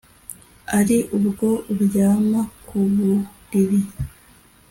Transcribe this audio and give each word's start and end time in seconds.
ari 0.79 0.97
ubwo 1.17 1.47
uryama 1.71 2.41
ku 2.67 2.77
buriri 2.97 3.81